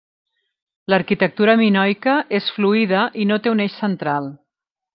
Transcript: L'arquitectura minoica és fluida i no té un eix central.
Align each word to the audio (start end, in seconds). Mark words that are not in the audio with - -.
L'arquitectura 0.93 1.55
minoica 1.59 2.15
és 2.39 2.49
fluida 2.57 3.05
i 3.25 3.29
no 3.33 3.39
té 3.45 3.55
un 3.57 3.65
eix 3.67 3.77
central. 3.87 4.35